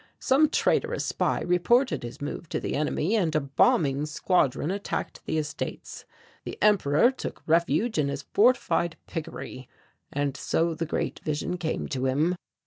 Some 0.19 0.49
traitorous 0.49 1.05
spy 1.05 1.41
reported 1.41 2.01
his 2.01 2.19
move 2.19 2.49
to 2.49 2.59
the 2.59 2.73
enemy 2.73 3.15
and 3.15 3.35
a 3.35 3.39
bombing 3.39 4.07
squadron 4.07 4.71
attacked 4.71 5.23
the 5.27 5.37
estates. 5.37 6.05
The 6.43 6.57
Emperor 6.59 7.11
took 7.11 7.43
refuge 7.45 7.99
in 7.99 8.07
his 8.07 8.23
fortified 8.33 8.95
piggery. 9.05 9.69
And 10.11 10.35
so 10.35 10.73
the 10.73 10.87
great 10.87 11.19
vision 11.19 11.55
came 11.59 11.87
to 11.89 12.05
him. 12.07 12.35